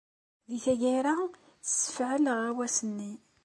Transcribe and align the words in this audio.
Deg 0.49 0.59
tgara, 0.65 1.15
tessefɛel 1.63 2.25
aɣawas-nni. 2.33 3.13